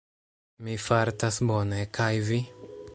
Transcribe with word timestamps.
Mi 0.67 0.77
fartas 0.87 1.39
bone, 1.51 1.83
kaj 1.99 2.11
vi? 2.33 2.43